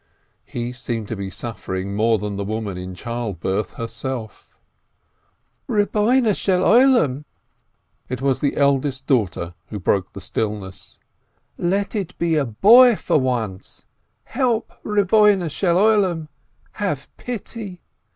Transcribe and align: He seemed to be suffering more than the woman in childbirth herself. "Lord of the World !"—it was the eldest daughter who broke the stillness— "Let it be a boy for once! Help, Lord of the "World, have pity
He 0.45 0.71
seemed 0.73 1.07
to 1.09 1.15
be 1.15 1.29
suffering 1.29 1.95
more 1.95 2.17
than 2.17 2.35
the 2.35 2.43
woman 2.43 2.75
in 2.75 2.95
childbirth 2.95 3.73
herself. 3.73 4.57
"Lord 5.67 5.81
of 5.81 5.91
the 5.91 5.99
World 6.01 7.23
!"—it 8.09 8.19
was 8.19 8.39
the 8.41 8.57
eldest 8.57 9.05
daughter 9.05 9.53
who 9.67 9.79
broke 9.79 10.13
the 10.13 10.19
stillness— 10.19 10.97
"Let 11.59 11.95
it 11.95 12.17
be 12.17 12.35
a 12.35 12.45
boy 12.45 12.95
for 12.95 13.19
once! 13.19 13.85
Help, 14.23 14.73
Lord 14.83 14.97
of 14.97 15.07
the 15.09 15.51
"World, 15.71 16.27
have 16.71 17.07
pity 17.17 17.83